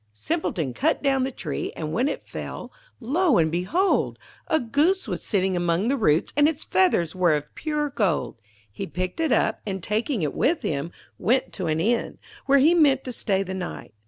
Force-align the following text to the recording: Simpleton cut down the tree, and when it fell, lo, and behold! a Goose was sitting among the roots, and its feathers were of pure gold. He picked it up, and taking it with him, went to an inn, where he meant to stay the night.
Simpleton 0.15 0.73
cut 0.73 1.03
down 1.03 1.21
the 1.25 1.31
tree, 1.31 1.71
and 1.75 1.93
when 1.93 2.07
it 2.07 2.27
fell, 2.27 2.73
lo, 2.99 3.37
and 3.37 3.51
behold! 3.51 4.17
a 4.47 4.59
Goose 4.59 5.07
was 5.07 5.21
sitting 5.21 5.55
among 5.55 5.89
the 5.89 5.95
roots, 5.95 6.33
and 6.35 6.49
its 6.49 6.63
feathers 6.63 7.13
were 7.13 7.35
of 7.35 7.53
pure 7.53 7.91
gold. 7.91 8.41
He 8.71 8.87
picked 8.87 9.19
it 9.19 9.31
up, 9.31 9.61
and 9.63 9.83
taking 9.83 10.23
it 10.23 10.33
with 10.33 10.63
him, 10.63 10.91
went 11.19 11.53
to 11.53 11.67
an 11.67 11.79
inn, 11.79 12.17
where 12.47 12.57
he 12.57 12.73
meant 12.73 13.03
to 13.03 13.11
stay 13.11 13.43
the 13.43 13.53
night. 13.53 13.93